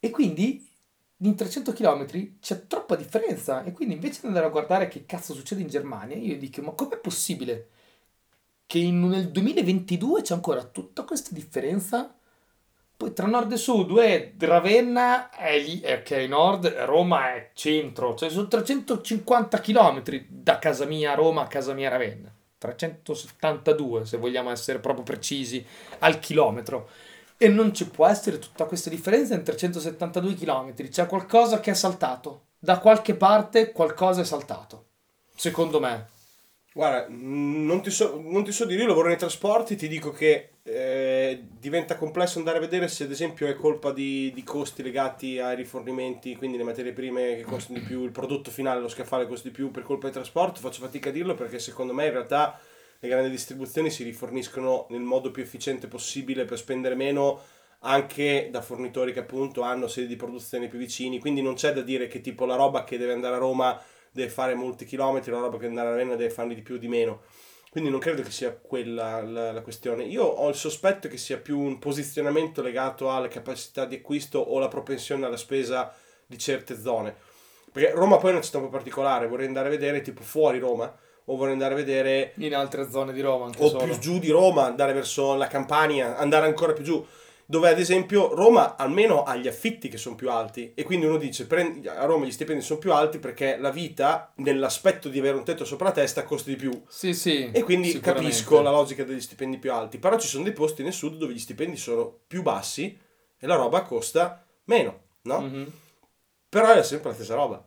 E 0.01 0.11
quindi 0.11 0.69
in 1.19 1.35
300 1.35 1.73
km 1.73 2.07
c'è 2.41 2.67
troppa 2.67 2.97
differenza. 2.97 3.65
E 3.65 3.73
quindi 3.73 3.95
invece 3.95 4.21
di 4.23 4.27
andare 4.29 4.47
a 4.47 4.51
guardare 4.51 4.89
che 4.89 5.07
cazzo 5.07 5.35
succede 5.35 5.63
in 5.63 5.69
Germania, 5.69 6.17
io 6.17 6.37
dico: 6.39 6.63
ma 6.63 6.73
com'è 6.73 6.99
possibile 6.99 7.71
che 8.67 8.79
in- 8.79 9.09
nel 9.09 9.31
2022 9.31 10.23
c'è 10.23 10.35
ancora 10.35 10.63
tutta 10.65 11.05
questa 11.05 11.31
differenza? 11.33 12.13
Poi 12.97 13.13
tra 13.13 13.27
nord 13.27 13.53
e 13.53 13.57
sud, 13.59 13.97
eh, 13.99 14.35
Ravenna 14.39 15.29
è 15.31 15.59
lì, 15.59 15.81
è 15.81 15.99
ok, 15.99 16.11
nord, 16.29 16.67
Roma 16.67 17.35
è 17.35 17.51
centro, 17.53 18.15
cioè 18.15 18.31
sono 18.31 18.49
350 18.49 19.61
km 19.61 20.03
da 20.29 20.59
casa 20.59 20.87
mia 20.87 21.13
a 21.13 21.15
Roma 21.15 21.43
a 21.43 21.47
casa 21.47 21.75
mia 21.75 21.89
a 21.89 21.91
Ravenna. 21.93 22.33
372 22.59 24.07
se 24.07 24.17
vogliamo 24.17 24.51
essere 24.51 24.79
proprio 24.79 25.05
precisi 25.05 25.65
al 25.99 26.19
chilometro. 26.19 26.89
E 27.37 27.49
non 27.49 27.75
ci 27.75 27.87
può 27.89 28.07
essere 28.07 28.39
tutta 28.39 28.65
questa 28.65 28.89
differenza 28.89 29.35
in 29.35 29.43
372 29.43 30.35
km. 30.35 30.73
C'è 30.89 31.07
qualcosa 31.07 31.61
che 31.61 31.73
è 31.73 31.75
saltato. 31.75 32.45
Da 32.59 32.79
qualche 32.79 33.15
parte 33.15 33.73
qualcosa 33.73 34.23
è 34.23 34.25
saltato. 34.25 34.85
Secondo 35.35 35.81
me. 35.81 36.15
Guarda, 36.77 37.07
non 37.09 37.81
ti, 37.81 37.89
so, 37.89 38.21
non 38.23 38.45
ti 38.45 38.53
so 38.53 38.67
dire, 38.67 38.83
io 38.83 38.89
lavoro 38.89 39.09
nei 39.09 39.17
trasporti, 39.17 39.77
ti 39.77 39.89
dico 39.89 40.11
che 40.11 40.57
eh, 40.63 41.45
diventa 41.59 41.97
complesso 41.97 42.37
andare 42.37 42.59
a 42.59 42.61
vedere 42.61 42.87
se 42.87 43.05
ad 43.05 43.11
esempio 43.11 43.47
è 43.47 43.55
colpa 43.55 43.93
di, 43.93 44.31
di 44.35 44.45
costi 44.45 44.83
legati 44.83 45.39
ai 45.39 45.57
rifornimenti, 45.57 46.37
quindi 46.37 46.59
le 46.59 46.65
materie 46.65 46.93
prime 46.93 47.37
che 47.37 47.45
costano 47.45 47.79
di 47.79 47.85
più, 47.87 48.05
il 48.05 48.11
prodotto 48.11 48.51
finale, 48.51 48.83
lo 48.83 48.91
scaffale 48.91 49.27
costa 49.27 49.49
di 49.49 49.55
più 49.55 49.71
per 49.71 49.85
colpa 49.85 50.05
del 50.05 50.17
trasporto, 50.17 50.61
faccio 50.61 50.83
fatica 50.83 51.09
a 51.09 51.13
dirlo 51.13 51.33
perché 51.33 51.59
secondo 51.59 51.95
me 51.95 52.05
in 52.05 52.13
realtà 52.13 52.61
le 52.99 53.09
grandi 53.09 53.31
distribuzioni 53.31 53.89
si 53.89 54.05
riforniscono 54.05 54.85
nel 54.91 55.01
modo 55.01 55.31
più 55.31 55.43
efficiente 55.43 55.87
possibile 55.87 56.45
per 56.45 56.59
spendere 56.59 56.95
meno 56.95 57.41
anche 57.81 58.49
da 58.51 58.61
fornitori 58.61 59.15
che 59.15 59.21
appunto 59.21 59.63
hanno 59.63 59.87
sedi 59.87 60.09
di 60.09 60.17
produzione 60.17 60.69
più 60.69 60.79
vicini, 60.79 61.21
quindi 61.21 61.41
non 61.41 61.55
c'è 61.55 61.73
da 61.73 61.81
dire 61.81 62.07
che 62.07 62.21
tipo 62.21 62.45
la 62.45 62.57
roba 62.57 62.85
che 62.85 62.99
deve 62.99 63.15
andare 63.15 63.37
a 63.37 63.39
Roma 63.39 63.81
deve 64.17 64.31
fare 64.31 64.55
molti 64.55 64.85
chilometri, 64.85 65.31
la 65.31 65.39
roba 65.39 65.59
che 65.59 65.67
andare 65.67 65.89
a 65.89 65.91
Ravenna 65.91 66.17
deve 66.17 66.31
farne 66.31 66.55
di 66.55 66.63
più 66.63 66.75
o 66.75 66.79
di 66.79 66.89
meno. 66.89 67.23
Quindi 67.71 67.91
non 67.91 68.01
credo 68.01 68.23
che 68.23 68.31
sia 68.31 68.53
quella 68.53 69.23
la, 69.23 69.53
la 69.53 69.61
questione. 69.61 70.05
Io 70.05 70.25
ho 70.25 70.49
il 70.49 70.55
sospetto 70.55 71.09
che 71.09 71.19
sia 71.19 71.37
più 71.37 71.61
un 71.61 71.79
posizionamento 71.79 72.63
legato 72.63 73.11
alle 73.11 73.29
capacità 73.29 73.85
di 73.85 73.97
acquisto 73.97 74.39
o 74.39 74.59
la 74.59 74.69
propensione 74.69 75.27
alla 75.27 75.37
spesa 75.37 75.95
di 76.25 76.39
certe 76.39 76.81
zone. 76.81 77.15
Perché 77.71 77.93
Roma 77.93 78.17
poi 78.17 78.31
è 78.31 78.33
una 78.33 78.43
città 78.43 78.57
un 78.57 78.65
po' 78.65 78.71
particolare, 78.71 79.29
vorrei 79.29 79.47
andare 79.47 79.69
a 79.69 79.71
vedere 79.71 80.01
tipo 80.01 80.23
fuori 80.23 80.59
Roma 80.59 80.91
o 81.27 81.37
vorrei 81.37 81.53
andare 81.53 81.75
a 81.75 81.77
vedere 81.77 82.33
In 82.37 82.55
altre 82.55 82.89
zone 82.89 83.13
di 83.13 83.21
Roma 83.21 83.45
anche 83.45 83.63
o 83.63 83.69
solo. 83.69 83.85
più 83.85 83.99
giù 83.99 84.19
di 84.19 84.31
Roma, 84.31 84.65
andare 84.65 84.95
verso 84.95 85.35
la 85.35 85.47
Campania, 85.47 86.17
andare 86.17 86.47
ancora 86.47 86.73
più 86.73 86.85
giù, 86.85 87.05
dove 87.49 87.69
ad 87.69 87.79
esempio 87.79 88.35
Roma 88.35 88.75
almeno 88.77 89.23
ha 89.23 89.37
gli 89.37 89.47
affitti 89.47 89.89
che 89.89 89.97
sono 89.99 90.17
più 90.17 90.31
alti 90.31 90.73
e 90.75 90.83
quindi 90.83 91.07
uno 91.07 91.17
dice 91.17 91.47
"Prendi- 91.47 91.87
a 91.87 92.05
Roma 92.05 92.27
gli 92.27 92.33
stipendi 92.33 92.61
sono 92.61 92.81
più 92.81 92.93
alti 92.93 93.19
perché 93.21 93.57
la 93.57 93.71
vita 93.71 94.33
nell'aspetto 94.37 95.09
di 95.09 95.19
avere 95.21 95.37
un 95.37 95.45
tetto 95.45 95.65
sopra 95.65 95.87
la 95.87 95.93
testa 95.95 96.25
costa 96.25 96.51
di 96.51 96.57
più 96.57 96.83
Sì, 96.89 97.15
sì. 97.15 97.49
e 97.53 97.63
quindi 97.63 98.01
capisco 98.01 98.61
la 98.63 98.71
logica 98.73 99.05
degli 99.05 99.21
stipendi 99.21 99.59
più 99.59 99.73
alti, 99.73 99.99
però 99.99 100.19
ci 100.19 100.27
sono 100.27 100.43
dei 100.43 100.53
posti 100.53 100.83
nel 100.83 100.93
sud 100.93 101.17
dove 101.17 101.33
gli 101.33 101.39
stipendi 101.39 101.77
sono 101.77 102.19
più 102.27 102.43
bassi 102.43 102.99
e 103.39 103.47
la 103.47 103.55
roba 103.55 103.83
costa 103.83 104.45
meno, 104.65 105.01
no? 105.23 105.41
Mhm. 105.41 105.73
Però 106.49 106.73
è 106.73 106.83
sempre 106.83 107.11
la 107.11 107.15
stessa 107.15 107.35
roba. 107.35 107.65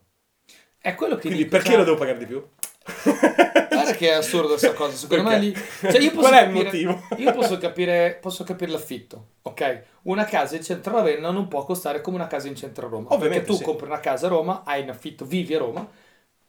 È 0.81 0.95
quello 0.95 1.15
che 1.15 1.21
Quindi 1.21 1.39
dico, 1.43 1.49
perché 1.51 1.69
cioè, 1.69 1.77
lo 1.77 1.83
devo 1.83 1.97
pagare 1.97 2.17
di 2.17 2.25
più? 2.25 2.43
Che 3.99 4.07
è 4.09 4.13
assurdo 4.13 4.47
questa 4.47 4.71
cosa. 4.71 4.95
Secondo 4.95 5.23
me 5.23 5.37
Perché? 5.37 5.45
lì. 5.45 5.91
Cioè 5.91 5.99
io 5.99 6.11
posso 6.11 6.29
Qual 6.29 6.33
è 6.33 6.47
il 6.47 6.53
capire, 6.53 6.63
motivo? 6.63 7.03
Io 7.17 7.33
posso 7.33 7.57
capire, 7.57 8.17
posso 8.21 8.45
capire 8.45 8.71
l'affitto, 8.71 9.25
ok? 9.41 9.83
Una 10.03 10.23
casa 10.23 10.55
in 10.55 10.63
centro 10.63 10.93
Ravenna 10.93 11.31
non 11.31 11.49
può 11.49 11.65
costare 11.65 11.99
come 11.99 12.15
una 12.15 12.27
casa 12.27 12.47
in 12.47 12.55
centro 12.55 12.87
Roma. 12.87 13.13
Ovviamente 13.13 13.39
perché 13.39 13.51
tu 13.51 13.57
sì. 13.57 13.63
compri 13.63 13.87
una 13.87 13.99
casa 13.99 14.27
a 14.27 14.29
Roma, 14.29 14.63
hai 14.65 14.83
in 14.83 14.89
affitto, 14.89 15.25
vivi 15.25 15.53
a 15.53 15.57
Roma. 15.57 15.85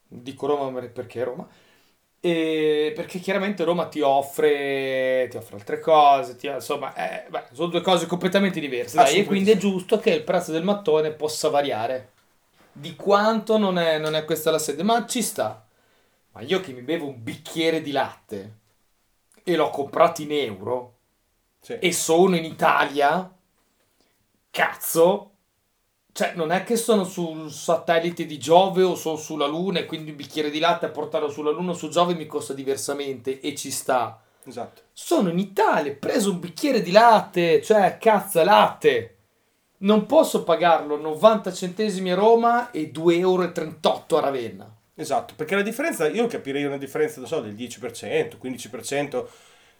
Dico 0.06 0.46
Roma 0.46 0.80
perché 0.80 1.24
Roma. 1.24 1.44
E 2.20 2.92
perché 2.94 3.18
chiaramente 3.18 3.64
Roma 3.64 3.86
ti 3.86 4.00
offre, 4.00 5.26
ti 5.28 5.36
offre 5.36 5.56
altre 5.56 5.80
cose, 5.80 6.36
ti- 6.36 6.46
insomma, 6.46 6.94
eh, 6.94 7.28
beh, 7.28 7.46
sono 7.50 7.66
due 7.66 7.80
cose 7.80 8.06
completamente 8.06 8.60
diverse. 8.60 8.94
Dai, 8.94 9.18
e 9.18 9.24
quindi 9.24 9.50
è 9.50 9.56
giusto 9.56 9.98
che 9.98 10.10
il 10.10 10.22
prezzo 10.22 10.52
del 10.52 10.62
mattone 10.62 11.10
possa 11.10 11.48
variare. 11.48 12.10
Di 12.70 12.94
quanto 12.94 13.58
non 13.58 13.76
è, 13.76 13.98
non 13.98 14.14
è 14.14 14.24
questa 14.24 14.52
la 14.52 14.60
sede, 14.60 14.84
ma 14.84 15.04
ci 15.04 15.20
sta. 15.20 15.64
Ma 16.40 16.46
io 16.46 16.60
che 16.60 16.72
mi 16.72 16.80
bevo 16.80 17.06
un 17.06 17.22
bicchiere 17.22 17.82
di 17.82 17.90
latte 17.92 18.58
e 19.44 19.56
l'ho 19.56 19.68
comprato 19.68 20.22
in 20.22 20.32
euro 20.32 20.94
Sì. 21.60 21.74
e 21.78 21.92
sono 21.92 22.34
in 22.34 22.44
Italia, 22.46 23.30
cazzo, 24.48 25.30
cioè 26.12 26.32
non 26.34 26.50
è 26.50 26.64
che 26.64 26.76
sono 26.76 27.04
sul 27.04 27.52
satellite 27.52 28.24
di 28.24 28.38
Giove 28.38 28.82
o 28.82 28.94
sono 28.94 29.16
sulla 29.16 29.46
Luna 29.46 29.80
e 29.80 29.84
quindi 29.84 30.10
un 30.10 30.16
bicchiere 30.16 30.48
di 30.48 30.58
latte 30.58 30.86
a 30.86 30.90
portarlo 30.90 31.28
sulla 31.28 31.50
Luna 31.50 31.72
o 31.72 31.74
su 31.74 31.90
Giove 31.90 32.14
mi 32.14 32.24
costa 32.24 32.54
diversamente 32.54 33.38
e 33.40 33.54
ci 33.54 33.70
sta. 33.70 34.18
Esatto. 34.42 34.82
Sono 34.94 35.28
in 35.28 35.38
Italia, 35.38 35.92
ho 35.92 35.96
preso 35.96 36.30
un 36.30 36.40
bicchiere 36.40 36.80
di 36.80 36.90
latte, 36.90 37.60
cioè 37.60 37.98
cazzo 38.00 38.42
latte. 38.42 39.16
Non 39.80 40.06
posso 40.06 40.42
pagarlo 40.42 40.96
90 40.96 41.52
centesimi 41.52 42.12
a 42.12 42.14
Roma 42.14 42.70
e 42.70 42.90
2,38 42.90 43.12
euro 43.18 43.42
a 43.42 44.20
Ravenna. 44.20 44.74
Esatto, 45.00 45.32
perché 45.34 45.54
la 45.54 45.62
differenza, 45.62 46.06
io 46.08 46.26
capirei 46.26 46.64
una 46.64 46.76
differenza, 46.76 47.20
non 47.20 47.28
so, 47.28 47.40
del 47.40 47.54
10%, 47.54 48.36
15%, 48.40 49.26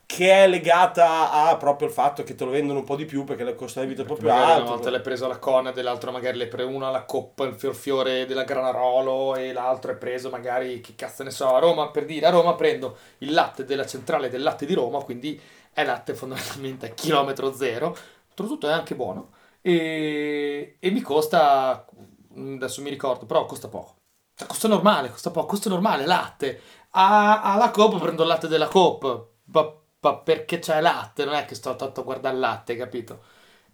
che 0.07 0.45
è 0.45 0.49
legata 0.49 1.31
a 1.31 1.57
proprio 1.57 1.87
il 1.87 1.95
fatto 1.95 2.25
che 2.25 2.35
te 2.35 2.45
lo 2.45 2.51
vendono 2.51 2.81
un 2.81 2.85
po' 2.85 2.97
di 2.97 3.05
più 3.05 3.23
perché 3.23 3.43
il 3.43 3.55
costo 3.55 3.79
della 3.79 3.93
vita 3.93 4.03
è 4.03 4.09
un 4.09 4.13
po' 4.13 4.19
più 4.19 4.33
alto. 4.33 4.63
una 4.63 4.71
volta 4.71 4.91
l'hai 4.91 5.03
preso 5.03 5.29
la 5.29 5.39
Conad 5.39 5.77
e 5.77 5.83
l'altra 5.83 6.11
magari 6.11 6.37
l'hai 6.37 6.49
preso 6.49 6.69
una 6.69 6.91
la 6.91 7.05
coppa, 7.05 7.45
il 7.45 7.55
fior 7.55 7.77
fiore 7.77 8.27
della 8.27 8.43
Granarolo 8.43 9.37
e 9.37 9.53
l'altro 9.53 9.93
è 9.93 9.95
preso 9.95 10.31
magari, 10.31 10.81
che 10.81 10.95
cazzo 10.97 11.23
ne 11.23 11.31
so, 11.31 11.55
a 11.55 11.59
Roma, 11.61 11.91
per 11.91 12.07
dire, 12.07 12.27
a 12.27 12.31
Roma 12.31 12.55
prendo 12.55 12.97
il 13.19 13.33
latte 13.33 13.65
della 13.65 13.87
centrale 13.87 14.31
del 14.31 14.43
latte 14.43 14.67
di 14.67 14.75
Roma, 14.75 15.03
quindi 15.05 15.41
è 15.73 15.85
latte 15.85 16.15
fondamentalmente 16.15 16.87
a 16.87 16.89
chilometro 16.89 17.53
zero, 17.53 17.97
oltretutto 18.31 18.69
è 18.69 18.73
anche 18.73 18.97
buono 18.97 19.31
e, 19.61 20.77
e 20.81 20.91
mi 20.91 21.03
costa, 21.03 21.87
adesso 22.35 22.83
mi 22.83 22.91
ricordo, 22.91 23.27
però 23.27 23.45
costa 23.45 23.69
poco. 23.69 23.99
Cioè, 24.41 24.47
costa 24.49 24.69
normale, 24.69 25.11
costa 25.11 25.31
poco, 25.31 25.49
costa 25.49 25.69
normale, 25.69 26.07
latte. 26.07 26.61
A- 26.93 27.43
Alla 27.43 27.71
Coop 27.71 27.99
prendo 28.01 28.23
il 28.23 28.29
latte 28.29 28.49
della 28.49 28.69
Coop, 28.69 29.29
ma, 29.45 29.75
ma 30.01 30.17
perché 30.19 30.59
c'è 30.59 30.81
latte, 30.81 31.25
non 31.27 31.35
è 31.35 31.45
che 31.45 31.55
sto 31.55 31.77
tanto 31.77 32.01
a 32.01 32.05
guardare 32.05 32.35
il 32.35 32.41
latte, 32.41 32.75
capito? 32.77 33.23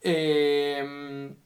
Ehm, 0.00 1.36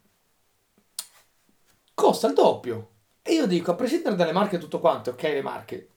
costa 1.94 2.26
il 2.28 2.34
doppio. 2.34 2.88
E 3.22 3.34
io 3.34 3.46
dico, 3.46 3.70
a 3.70 3.74
prescindere 3.74 4.16
dalle 4.16 4.32
marche 4.32 4.56
e 4.56 4.58
tutto 4.58 4.80
quanto, 4.80 5.10
ok, 5.10 5.22
le 5.22 5.42
marche, 5.42 5.88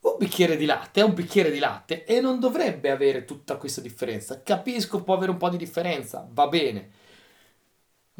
un 0.00 0.14
bicchiere 0.18 0.56
di 0.56 0.64
latte 0.64 1.00
è 1.00 1.04
un 1.04 1.14
bicchiere 1.14 1.50
di 1.50 1.58
latte 1.58 2.04
e 2.04 2.20
non 2.20 2.40
dovrebbe 2.40 2.90
avere 2.90 3.24
tutta 3.24 3.56
questa 3.56 3.80
differenza. 3.80 4.42
Capisco, 4.42 5.02
può 5.02 5.14
avere 5.14 5.30
un 5.32 5.36
po' 5.36 5.48
di 5.50 5.56
differenza, 5.58 6.26
va 6.30 6.46
bene, 6.48 6.90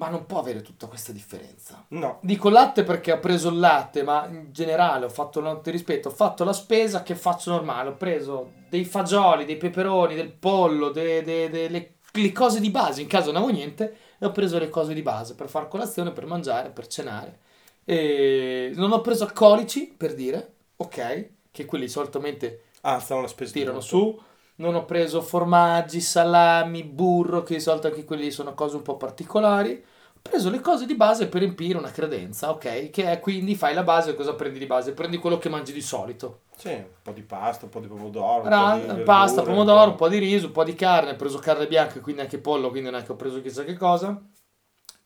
ma 0.01 0.09
non 0.09 0.25
può 0.25 0.39
avere 0.39 0.63
tutta 0.63 0.87
questa 0.87 1.13
differenza. 1.13 1.85
No, 1.89 2.21
Dico 2.23 2.49
latte 2.49 2.85
perché 2.85 3.13
ho 3.13 3.19
preso 3.21 3.51
il 3.51 3.59
latte, 3.59 4.03
ma 4.03 4.27
in 4.29 4.47
generale 4.51 5.05
ho 5.05 5.11
fatto, 5.11 5.61
ti 5.61 5.71
rispetto, 5.71 6.09
ho 6.09 6.11
fatto 6.11 6.43
la 6.43 6.55
spesa 6.55 7.03
che 7.03 7.15
faccio 7.15 7.51
normale, 7.51 7.91
ho 7.91 7.97
preso 7.97 8.53
dei 8.71 8.87
fagioli, 8.87 9.45
dei 9.45 9.59
peperoni, 9.59 10.15
del 10.15 10.33
pollo, 10.33 10.89
de- 10.89 11.23
de- 11.23 11.51
de- 11.51 11.69
le, 11.69 11.95
le 12.13 12.33
cose 12.33 12.61
di 12.61 12.71
base, 12.71 13.03
in 13.03 13.09
caso 13.09 13.31
non 13.31 13.43
avevo 13.43 13.59
niente, 13.59 13.97
e 14.19 14.25
ho 14.25 14.33
preso 14.33 14.59
le 14.59 14.71
cose 14.71 14.95
di 14.95 15.03
base 15.03 15.35
per 15.35 15.51
far 15.51 15.69
colazione, 15.69 16.13
per 16.13 16.25
mangiare, 16.25 16.71
per 16.71 16.87
cenare. 16.87 17.39
E 17.85 18.73
non 18.77 18.93
ho 18.93 19.03
preso 19.03 19.25
alcolici, 19.25 19.93
per 19.95 20.15
dire, 20.15 20.55
ok, 20.77 21.29
che 21.51 21.67
quelli 21.67 21.89
solitamente 21.89 22.63
ah, 22.83 23.05
tirano 23.53 23.81
su. 23.81 24.19
Non 24.57 24.75
ho 24.75 24.85
preso 24.87 25.21
formaggi, 25.21 26.01
salami, 26.01 26.85
burro, 26.85 27.43
che 27.43 27.55
di 27.55 27.61
solito 27.61 27.87
anche 27.87 28.05
quelli 28.05 28.31
sono 28.31 28.55
cose 28.55 28.77
un 28.77 28.83
po' 28.83 28.97
particolari. 28.97 29.83
Preso 30.23 30.51
le 30.51 30.61
cose 30.61 30.87
di 30.87 30.95
base 30.95 31.29
per 31.29 31.41
riempire 31.41 31.79
una 31.79 31.91
credenza, 31.91 32.51
ok? 32.51 32.91
Che 32.91 33.05
è 33.11 33.21
quindi 33.21 33.55
fai 33.57 33.75
la 33.75 33.83
base, 33.83 34.15
cosa 34.15 34.35
prendi 34.35 34.59
di 34.59 34.67
base? 34.67 34.93
Prendi 34.93 35.17
quello 35.19 35.39
che 35.39 35.49
mangi 35.49 35.73
di 35.73 35.81
solito. 35.81 36.43
Sì, 36.57 36.69
un 36.73 36.85
po' 37.03 37.13
di 37.13 37.23
pasta, 37.23 37.65
un 37.65 37.71
po' 37.71 37.81
di 37.81 37.87
pomodoro, 37.87 38.43
un 38.43 38.49
Ra- 38.49 38.73
po' 38.73 38.77
di 38.77 38.81
verdure, 38.87 39.03
pasta, 39.05 39.43
pomodoro, 39.43 39.91
un 39.91 39.97
po'. 39.97 40.05
po' 40.05 40.09
di 40.09 40.19
riso, 40.19 40.47
un 40.47 40.53
po' 40.53 40.65
di 40.65 40.75
carne. 40.75 41.13
Ho 41.13 41.17
preso 41.17 41.39
carne 41.39 41.67
bianca, 41.67 42.01
quindi 42.01 42.21
anche 42.21 42.39
pollo, 42.39 42.69
quindi 42.71 42.91
non 42.91 43.01
è 43.01 43.05
che 43.05 43.13
ho 43.13 43.17
preso 43.17 43.41
chissà 43.41 43.65
che 43.65 43.77
cosa. 43.77 44.23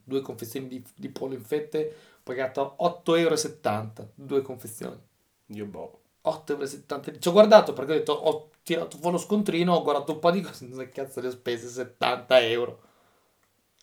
Due 0.06 0.20
confezioni 0.20 0.66
di, 0.68 0.84
di 0.94 1.08
pollo 1.08 1.34
in 1.34 1.42
fette, 1.44 1.94
ho 2.16 2.20
pagato 2.22 2.76
8,70 2.80 4.00
euro. 4.00 4.10
Due 4.14 4.42
confezioni. 4.42 4.98
Dio 5.46 5.64
boh. 5.66 6.00
8,70 6.24 7.06
euro. 7.06 7.18
Ci 7.20 7.28
ho 7.28 7.32
guardato 7.32 7.72
perché 7.72 7.92
ho 7.92 7.94
detto, 7.96 8.12
ho 8.12 8.50
tirato 8.62 8.96
fuori 8.98 9.16
lo 9.16 9.22
scontrino, 9.22 9.74
ho 9.74 9.82
guardato 9.82 10.12
un 10.12 10.18
po' 10.18 10.30
di 10.32 10.40
cose, 10.40 10.66
non 10.66 10.74
so 10.74 10.80
che 10.80 10.90
cazzo 10.90 11.20
le 11.20 11.28
ho 11.28 11.30
spese, 11.30 11.68
70 11.68 12.40
euro. 12.40 12.80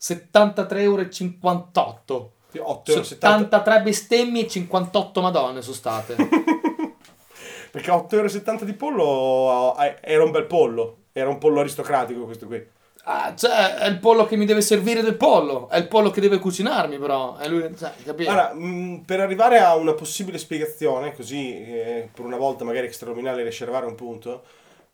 73,58 0.01 0.77
euro. 0.79 2.31
8,70 2.53 2.89
euro. 2.89 3.03
73 3.03 3.81
bestemmie 3.81 4.45
e 4.45 4.47
58 4.47 5.21
madonne 5.21 5.61
sono 5.61 5.75
state. 5.75 6.15
Perché 7.71 7.91
8,70 7.91 8.09
euro 8.51 8.65
di 8.65 8.73
pollo 8.73 9.75
eh, 9.79 9.97
era 10.01 10.23
un 10.23 10.31
bel 10.31 10.45
pollo. 10.45 10.97
Era 11.13 11.29
un 11.29 11.37
pollo 11.37 11.59
aristocratico 11.59 12.25
questo 12.25 12.47
qui. 12.47 12.65
Ah, 13.03 13.33
cioè, 13.35 13.77
è 13.77 13.87
il 13.87 13.97
pollo 13.97 14.25
che 14.25 14.35
mi 14.35 14.45
deve 14.45 14.61
servire 14.61 15.01
del 15.01 15.15
pollo, 15.15 15.67
è 15.69 15.77
il 15.77 15.87
pollo 15.87 16.11
che 16.11 16.21
deve 16.21 16.37
cucinarmi 16.37 16.99
però, 16.99 17.35
è 17.35 17.47
lui, 17.47 17.75
cioè, 17.75 17.93
capito? 18.03 18.29
Allora, 18.29 18.53
mh, 18.53 19.03
per 19.07 19.19
arrivare 19.19 19.57
a 19.59 19.75
una 19.75 19.93
possibile 19.93 20.37
spiegazione, 20.37 21.15
così 21.15 21.63
eh, 21.63 22.09
per 22.13 22.23
una 22.23 22.37
volta 22.37 22.63
magari 22.63 22.85
extraordinaria 22.85 23.41
riesce 23.41 23.63
a 23.63 23.65
arrivare 23.65 23.87
a 23.87 23.89
un 23.89 23.95
punto, 23.95 24.43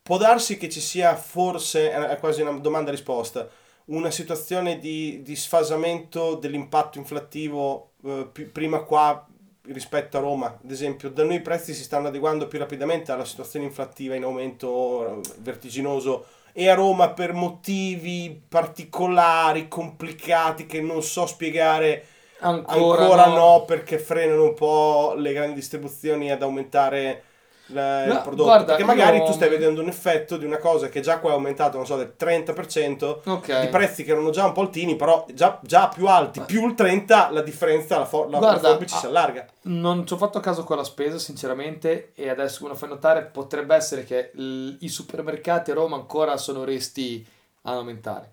può 0.01 0.15
darsi 0.17 0.57
che 0.57 0.69
ci 0.69 0.79
sia 0.79 1.17
forse, 1.17 1.91
è 1.91 2.17
quasi 2.17 2.41
una 2.41 2.51
domanda-risposta, 2.51 3.49
una 3.87 4.11
situazione 4.11 4.79
di, 4.79 5.21
di 5.21 5.35
sfasamento 5.35 6.35
dell'impatto 6.35 6.97
inflattivo 6.97 7.91
eh, 8.03 8.27
pi- 8.31 8.45
prima 8.45 8.79
qua 8.79 9.25
rispetto 9.63 10.17
a 10.17 10.21
Roma. 10.21 10.57
Ad 10.61 10.71
esempio, 10.71 11.09
da 11.09 11.23
noi 11.23 11.35
i 11.35 11.41
prezzi 11.41 11.73
si 11.73 11.83
stanno 11.83 12.07
adeguando 12.07 12.47
più 12.47 12.59
rapidamente 12.59 13.11
alla 13.11 13.25
situazione 13.25 13.65
inflattiva 13.65 14.15
in 14.15 14.23
aumento 14.23 15.21
eh, 15.21 15.21
vertiginoso 15.39 16.25
e 16.53 16.69
a 16.69 16.73
Roma 16.73 17.11
per 17.11 17.33
motivi 17.33 18.41
particolari, 18.47 19.67
complicati, 19.67 20.65
che 20.65 20.81
non 20.81 21.03
so 21.03 21.25
spiegare 21.25 22.05
ancora, 22.39 23.01
Ancora, 23.03 23.25
no. 23.27 23.35
no. 23.35 23.65
perché 23.65 23.99
frenano 23.99 24.43
un 24.43 24.53
po' 24.53 25.13
le 25.15 25.33
grandi 25.33 25.53
distribuzioni 25.53 26.31
ad 26.31 26.41
aumentare 26.41 27.23
la- 27.67 28.03
il 28.05 28.13
No, 28.13 28.21
prodotto. 28.21 28.43
guarda, 28.43 28.65
perché 28.65 28.83
magari 28.83 29.17
io- 29.17 29.25
tu 29.25 29.31
stai 29.33 29.49
vedendo 29.49 29.81
un 29.81 29.87
effetto 29.87 30.37
di 30.37 30.45
una 30.45 30.57
cosa 30.57 30.89
che 30.89 31.01
già 31.01 31.19
qua 31.19 31.31
è 31.31 31.33
aumentato, 31.33 31.77
non 31.77 31.85
so, 31.85 31.95
del 31.97 32.13
30%, 32.15 33.21
Ok. 33.25 33.61
di 33.61 33.67
prezzi 33.67 34.03
che 34.03 34.11
erano 34.11 34.29
già 34.29 34.45
un 34.45 34.51
po' 34.53 34.61
altini, 34.61 34.95
però 34.95 35.25
già, 35.33 35.59
già 35.63 35.87
più 35.89 36.07
alti, 36.07 36.41
più 36.41 36.65
il 36.67 36.75
30, 36.75 37.29
la 37.31 37.41
differenza, 37.41 37.97
la, 37.97 38.05
for- 38.05 38.29
la, 38.29 38.37
Guarda, 38.37 38.61
la 38.61 38.67
forbice 38.69 38.95
si 38.97 39.05
ah, 39.05 39.09
allarga. 39.09 39.45
Non 39.63 40.05
ci 40.07 40.13
ho 40.13 40.17
fatto 40.17 40.39
caso 40.39 40.63
con 40.63 40.77
la 40.77 40.83
spesa, 40.83 41.17
sinceramente, 41.19 42.11
e 42.15 42.29
adesso 42.29 42.61
come 42.63 42.75
fai 42.75 42.89
notare 42.89 43.23
potrebbe 43.23 43.75
essere 43.75 44.03
che 44.03 44.31
l- 44.35 44.75
i 44.79 44.89
supermercati 44.89 45.71
a 45.71 45.73
Roma 45.73 45.95
ancora 45.95 46.37
sono 46.37 46.63
resti 46.63 47.25
ad 47.63 47.73
aumentare. 47.75 48.31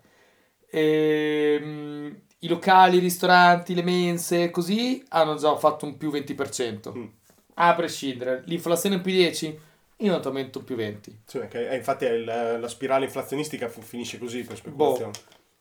Ehm, 0.69 2.19
I 2.39 2.47
locali, 2.47 2.97
i 2.97 2.99
ristoranti, 2.99 3.73
le 3.73 3.81
mense, 3.81 4.51
così 4.51 5.03
hanno 5.09 5.35
già 5.35 5.55
fatto 5.55 5.85
un 5.85 5.97
più 5.97 6.11
20%. 6.11 6.93
Mm. 6.95 7.05
A 7.55 7.73
prescindere, 7.73 8.43
l'inflazione 8.45 8.99
più 8.99 9.11
10, 9.11 9.59
io 9.97 10.11
non 10.11 10.21
ti 10.21 10.27
aumento 10.27 10.61
più 10.61 10.75
20. 10.75 11.19
Sì, 11.25 11.39
perché, 11.39 11.69
eh, 11.69 11.75
infatti 11.77 12.05
il- 12.05 12.25
la 12.59 12.67
spirale 12.67 13.05
inflazionistica 13.05 13.69
finisce 13.69 14.17
così 14.17 14.43
per 14.43 14.55
Boh. 14.55 14.95
speculazione. 14.95 15.11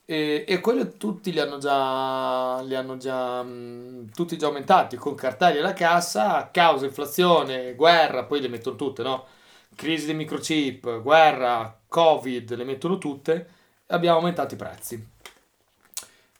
E, 0.06 0.44
e 0.46 0.60
quello 0.60 0.88
tutti 0.96 1.32
li 1.32 1.38
hanno 1.40 1.56
già, 1.58 2.60
li 2.62 2.74
hanno 2.74 2.96
già, 2.98 3.42
mh, 3.42 4.10
tutti 4.12 4.36
già 4.36 4.46
aumentati 4.48 4.96
con 4.96 5.14
cartelli 5.14 5.58
alla 5.60 5.72
cassa, 5.72 6.50
causa 6.52 6.84
inflazione, 6.84 7.74
guerra, 7.74 8.24
poi 8.24 8.40
le 8.42 8.48
mettono 8.48 8.76
tutte, 8.76 9.02
no? 9.02 9.24
Crisi 9.74 10.06
dei 10.06 10.14
microchip, 10.14 11.00
guerra, 11.00 11.80
covid, 11.88 12.54
le 12.54 12.64
mettono 12.64 12.98
tutte 12.98 13.34
e 13.86 13.94
abbiamo 13.94 14.18
aumentato 14.18 14.54
i 14.54 14.56
prezzi. 14.58 15.12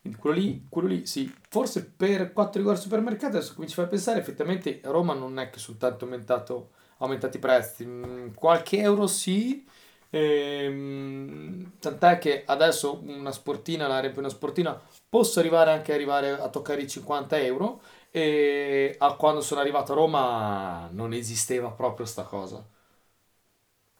Quindi 0.05 0.19
quello 0.21 0.37
lì, 0.37 0.67
quello 0.69 0.89
lì 0.89 1.07
sì, 1.07 1.33
forse 1.49 1.85
per 1.87 2.33
quanto 2.35 2.59
riguarda 2.59 2.79
i 2.81 2.83
supermercati, 2.85 3.37
adesso 3.37 3.55
come 3.55 3.67
ci 3.67 3.75
fai 3.75 3.89
pensare, 3.89 4.21
effettivamente 4.21 4.81
a 4.85 4.91
Roma 4.91 5.15
non 5.15 5.39
è 5.39 5.49
che 5.49 5.59
soltanto 5.59 6.05
aumentato, 6.05 6.71
aumentati 6.99 7.39
i 7.39 7.41
prezzi, 7.41 7.87
Mm, 7.87 8.35
qualche 8.35 8.79
euro 8.79 9.07
sì, 9.07 9.67
Ehm, 10.11 11.73
tant'è 11.81 12.19
che 12.19 12.45
adesso 12.47 13.01
una 13.05 13.33
sportina, 13.33 13.89
la 13.89 13.99
riempio 13.99 14.21
una 14.21 14.29
sportina, 14.31 14.81
posso 15.09 15.41
arrivare 15.41 15.73
anche 15.73 15.91
a, 15.93 15.95
arrivare 15.97 16.31
a 16.31 16.49
toccare 16.49 16.83
i 16.83 16.89
50 16.89 17.37
euro 17.41 17.81
e 18.13 18.95
a 18.97 19.15
quando 19.15 19.41
sono 19.41 19.61
arrivato 19.61 19.91
a 19.93 19.97
Roma 19.97 20.89
non 20.93 21.13
esisteva 21.13 21.71
proprio 21.71 22.07
sta 22.07 22.23
cosa. 22.23 22.65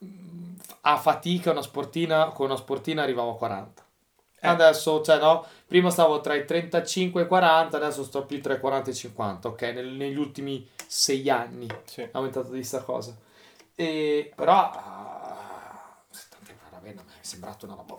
Mm, 0.05 0.55
A 0.83 0.95
fatica 0.97 1.51
una 1.51 1.61
sportina, 1.61 2.29
con 2.31 2.45
una 2.45 2.55
sportina 2.55 3.03
arrivavo 3.03 3.31
a 3.31 3.37
40. 3.37 3.84
Eh. 4.45 4.49
Adesso, 4.49 5.01
cioè 5.01 5.19
no, 5.19 5.45
prima 5.67 5.89
stavo 5.89 6.21
tra 6.21 6.35
i 6.35 6.45
35 6.45 7.21
e 7.21 7.23
i 7.25 7.27
40, 7.27 7.77
adesso 7.77 8.03
sto 8.03 8.25
più 8.25 8.41
tra 8.41 8.53
i 8.53 8.59
40 8.59 8.89
e 8.89 8.93
i 8.93 8.95
50, 8.95 9.47
ok? 9.49 9.61
Nel- 9.61 9.87
negli 9.93 10.17
ultimi 10.17 10.67
6 10.87 11.29
anni 11.29 11.67
Sì. 11.85 12.01
è 12.01 12.09
aumentato 12.13 12.49
di 12.51 12.63
sta 12.63 12.81
cosa. 12.81 13.15
E, 13.75 14.31
però 14.35 14.53
ah, 14.53 15.14
70 16.85 16.85
euro 16.85 16.85
va 16.85 16.89
bene, 16.91 17.01
mi 17.03 17.11
è 17.21 17.25
sembrato 17.25 17.65
una 17.65 17.75
roba. 17.75 17.95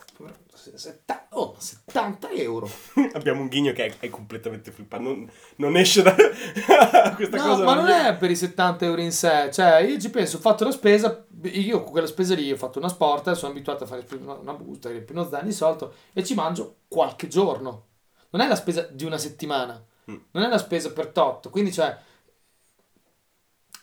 oh, 1.31 1.55
70 1.59 2.31
euro. 2.31 2.71
Abbiamo 3.15 3.41
un 3.41 3.49
ghigno 3.49 3.73
che 3.73 3.87
è, 3.87 3.95
è 4.01 4.09
completamente 4.11 4.71
flippato. 4.71 5.03
Non, 5.03 5.31
non 5.57 5.77
esce 5.77 6.03
da 6.03 6.15
questa 7.17 7.37
No, 7.37 7.45
cosa. 7.45 7.65
ma 7.65 7.75
non 7.75 7.89
è 7.89 8.17
per 8.17 8.31
i 8.31 8.37
70 8.37 8.85
euro 8.85 9.01
in 9.01 9.13
sé, 9.13 9.51
cioè 9.53 9.79
io 9.79 9.99
ci 9.99 10.11
penso, 10.11 10.37
ho 10.37 10.41
fatto 10.41 10.65
la 10.65 10.71
spesa, 10.71 11.25
io 11.43 11.83
con 11.83 11.93
quella 11.93 12.07
spesa 12.07 12.35
lì 12.35 12.51
ho 12.53 12.57
fatto 12.57 12.79
una 12.79 12.89
sport, 12.89 13.33
sono 13.33 13.53
abituato 13.53 13.85
a 13.85 13.87
fare 13.87 14.05
una, 14.21 14.35
una 14.35 14.53
busta, 14.55 14.91
uno 15.11 15.29
zaino 15.29 15.47
di 15.47 15.53
solito 15.53 15.95
e 16.13 16.25
ci 16.25 16.35
mangio 16.35 16.77
qualche 16.89 17.29
giorno. 17.29 17.85
Non 18.31 18.43
è 18.43 18.49
la 18.49 18.57
spesa 18.57 18.83
di 18.91 19.05
una 19.05 19.19
settimana, 19.19 19.83
Mm. 20.09 20.17
non 20.31 20.45
è 20.45 20.49
la 20.49 20.59
spesa 20.59 20.93
per 20.93 21.09
tot, 21.09 21.51
quindi 21.51 21.73
cioè 21.73 21.97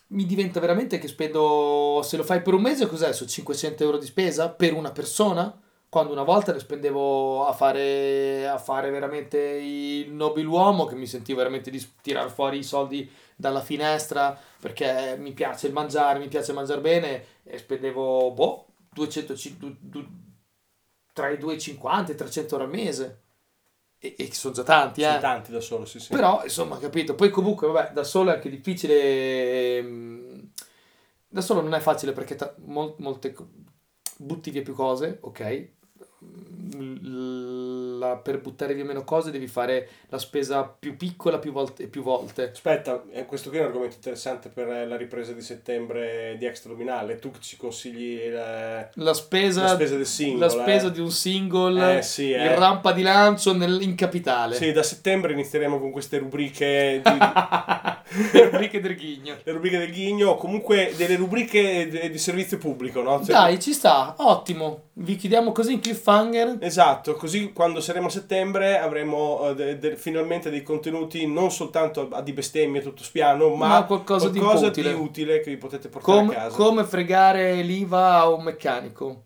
mi 0.08 0.24
diventa 0.26 0.60
veramente 0.60 0.98
che 0.98 1.08
spendo, 1.08 2.00
se 2.04 2.16
lo 2.16 2.22
fai 2.24 2.42
per 2.42 2.54
un 2.54 2.62
mese 2.62 2.86
cos'è, 2.86 3.12
su 3.12 3.26
500 3.26 3.82
euro 3.84 3.98
di 3.98 4.06
spesa 4.06 4.50
per 4.50 4.72
una 4.74 4.92
persona? 4.92 5.58
Quando 5.88 6.12
una 6.12 6.24
volta 6.24 6.52
le 6.52 6.58
spendevo 6.58 7.46
a 7.46 7.52
fare, 7.52 8.48
a 8.48 8.58
fare 8.58 8.90
veramente 8.90 9.38
il 9.38 10.10
nobiluomo, 10.12 10.86
che 10.86 10.96
mi 10.96 11.06
sentivo 11.06 11.38
veramente 11.38 11.70
di 11.70 11.84
tirare 12.02 12.28
fuori 12.30 12.58
i 12.58 12.64
soldi 12.64 13.08
dalla 13.36 13.60
finestra 13.60 14.36
perché 14.60 15.16
mi 15.18 15.32
piace 15.32 15.66
il 15.68 15.72
mangiare, 15.72 16.18
mi 16.18 16.28
piace 16.28 16.52
mangiare 16.52 16.80
bene 16.80 17.24
e 17.44 17.58
spendevo 17.58 18.32
boh, 18.32 18.66
200, 18.92 19.36
ci- 19.36 19.56
du- 19.56 19.76
du- 19.80 20.06
tra 21.12 21.28
i 21.30 21.38
250 21.38 22.12
e 22.12 22.14
300 22.16 22.54
euro 22.56 22.66
al 22.66 22.70
mese. 22.70 23.22
E, 23.98 24.14
e 24.18 24.32
sono 24.34 24.52
già 24.54 24.62
tanti, 24.62 25.00
eh. 25.00 25.04
Sono 25.06 25.18
tanti 25.20 25.50
da 25.52 25.60
solo, 25.60 25.84
sì, 25.86 25.98
sì. 25.98 26.10
Però, 26.12 26.42
insomma, 26.42 26.78
capito. 26.78 27.14
Poi 27.14 27.30
comunque, 27.30 27.68
vabbè, 27.68 27.92
da 27.92 28.04
solo 28.04 28.30
è 28.30 28.34
anche 28.34 28.50
difficile. 28.50 29.78
ehm, 29.78 30.50
Da 31.28 31.40
solo 31.40 31.60
non 31.62 31.74
è 31.74 31.80
facile 31.80 32.12
perché 32.12 32.36
ta- 32.36 32.54
mol- 32.58 32.94
molte 32.98 33.34
butti 34.18 34.50
via 34.50 34.62
più 34.62 34.74
cose, 34.74 35.18
ok. 35.20 35.68
L- 36.20 37.00
la- 38.08 38.16
per 38.16 38.40
buttare 38.40 38.74
via 38.74 38.84
meno 38.84 39.04
cose 39.04 39.30
devi 39.30 39.46
fare 39.46 39.88
la 40.08 40.18
spesa 40.18 40.62
più 40.64 40.96
piccola 40.96 41.38
più 41.38 41.52
volte, 41.52 41.86
più 41.86 42.02
volte. 42.02 42.50
Aspetta, 42.52 43.02
eh, 43.12 43.24
questo 43.26 43.48
qui 43.48 43.58
è 43.58 43.60
un 43.62 43.66
argomento 43.68 43.96
interessante 43.96 44.48
per 44.48 44.68
eh, 44.68 44.86
la 44.86 44.96
ripresa 44.96 45.32
di 45.32 45.40
settembre 45.42 46.36
di 46.38 46.46
extraluminale. 46.46 47.18
Tu 47.18 47.30
ci 47.40 47.56
consigli 47.56 48.20
il- 48.22 48.32
La 48.94 49.12
spesa, 49.14 49.62
la 49.62 49.68
spesa 49.68 49.96
del 49.96 50.06
singolo? 50.06 50.44
la 50.44 50.48
spesa 50.50 50.86
eh? 50.88 50.90
di 50.92 51.00
un 51.00 51.10
single 51.10 51.98
Eh, 51.98 52.02
sì, 52.02 52.30
in 52.30 52.36
eh. 52.40 52.54
rampa 52.54 52.92
di 52.92 53.02
lancio 53.02 53.54
nel- 53.54 53.82
in 53.82 53.94
capitale. 53.94 54.54
Sì, 54.56 54.72
da 54.72 54.82
settembre 54.82 55.32
inizieremo 55.32 55.78
con 55.80 55.90
queste 55.90 56.18
rubriche, 56.18 57.00
di, 57.04 57.10
Le 58.32 58.44
rubriche 58.50 58.80
del 58.80 58.94
ghigno. 58.96 59.36
le 59.42 59.52
rubriche 59.52 59.78
del 59.78 59.90
ghigno, 59.90 60.30
o 60.30 60.36
comunque 60.36 60.92
delle 60.96 61.16
rubriche 61.16 61.88
di, 61.88 62.10
di 62.10 62.18
servizio 62.18 62.58
pubblico, 62.58 63.02
no? 63.02 63.18
Cioè- 63.18 63.34
Dai, 63.34 63.58
ci 63.60 63.72
sta, 63.72 64.14
ottimo. 64.18 64.82
Vi 64.96 65.16
chiudiamo 65.16 65.50
così 65.52 65.72
in 65.72 65.80
cliffhanger. 65.80 66.58
Esatto, 66.60 67.14
così 67.14 67.52
quando 67.52 67.80
saremo 67.80 68.06
a 68.06 68.10
settembre 68.10 68.78
avremo 68.78 69.48
eh, 69.48 69.54
de- 69.54 69.78
de- 69.78 69.96
finalmente 69.96 70.50
dei 70.50 70.62
contenuti 70.62 71.26
non 71.26 71.50
soltanto 71.50 72.08
a 72.12 72.20
di 72.22 72.32
bestemmie 72.32 72.80
tutto 72.82 73.02
spiano, 73.02 73.48
ma, 73.54 73.66
Ma 73.68 73.84
qualcosa 73.84 74.28
di 74.28 74.38
utile. 74.38 74.92
utile 74.92 75.40
che 75.40 75.50
vi 75.50 75.56
potete 75.56 75.88
portare 75.88 76.18
Com- 76.18 76.30
a 76.30 76.32
casa. 76.34 76.56
come 76.56 76.84
fregare 76.84 77.60
l'IVA 77.62 78.18
a 78.20 78.28
un 78.28 78.44
meccanico. 78.44 79.22